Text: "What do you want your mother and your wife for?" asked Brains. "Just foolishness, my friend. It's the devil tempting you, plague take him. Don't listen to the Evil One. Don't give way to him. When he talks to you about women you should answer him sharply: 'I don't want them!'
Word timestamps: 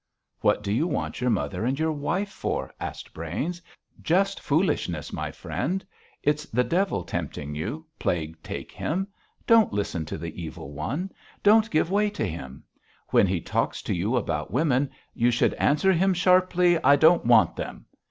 "What 0.39 0.63
do 0.63 0.73
you 0.73 0.87
want 0.87 1.21
your 1.21 1.29
mother 1.29 1.63
and 1.63 1.77
your 1.77 1.91
wife 1.91 2.31
for?" 2.31 2.73
asked 2.79 3.13
Brains. 3.13 3.61
"Just 4.01 4.39
foolishness, 4.39 5.13
my 5.13 5.31
friend. 5.31 5.85
It's 6.23 6.45
the 6.47 6.63
devil 6.63 7.03
tempting 7.03 7.53
you, 7.53 7.85
plague 7.99 8.41
take 8.41 8.71
him. 8.71 9.07
Don't 9.45 9.71
listen 9.73 10.03
to 10.07 10.17
the 10.17 10.41
Evil 10.41 10.71
One. 10.71 11.11
Don't 11.43 11.69
give 11.69 11.91
way 11.91 12.09
to 12.17 12.25
him. 12.27 12.63
When 13.09 13.27
he 13.27 13.41
talks 13.41 13.83
to 13.83 13.93
you 13.93 14.15
about 14.15 14.49
women 14.49 14.89
you 15.13 15.29
should 15.29 15.53
answer 15.53 15.93
him 15.93 16.15
sharply: 16.15 16.83
'I 16.83 16.95
don't 16.95 17.25
want 17.25 17.55
them!' 17.55 17.85